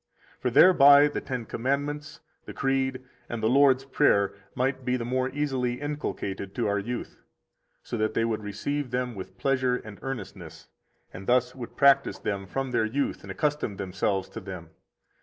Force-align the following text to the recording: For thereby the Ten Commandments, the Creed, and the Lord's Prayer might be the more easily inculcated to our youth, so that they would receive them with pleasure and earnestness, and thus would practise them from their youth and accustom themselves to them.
For 0.39 0.49
thereby 0.49 1.09
the 1.09 1.21
Ten 1.21 1.45
Commandments, 1.45 2.21
the 2.45 2.53
Creed, 2.55 3.03
and 3.29 3.43
the 3.43 3.47
Lord's 3.47 3.85
Prayer 3.85 4.33
might 4.55 4.83
be 4.83 4.97
the 4.97 5.05
more 5.05 5.29
easily 5.29 5.75
inculcated 5.79 6.55
to 6.55 6.67
our 6.67 6.79
youth, 6.79 7.19
so 7.83 7.97
that 7.97 8.15
they 8.15 8.25
would 8.25 8.41
receive 8.41 8.89
them 8.89 9.13
with 9.13 9.37
pleasure 9.37 9.75
and 9.75 9.99
earnestness, 10.01 10.69
and 11.13 11.27
thus 11.27 11.53
would 11.53 11.77
practise 11.77 12.17
them 12.17 12.47
from 12.47 12.71
their 12.71 12.83
youth 12.83 13.21
and 13.21 13.29
accustom 13.29 13.75
themselves 13.77 14.27
to 14.29 14.39
them. 14.39 14.71